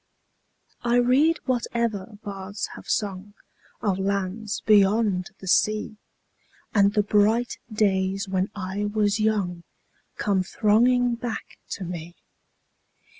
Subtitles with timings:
[0.81, 3.35] I read whatever bards have sung
[3.81, 5.97] Of lands beyond the sea,
[6.73, 9.61] 10 And the bright days when I was young
[10.17, 12.15] Come thronging back to me.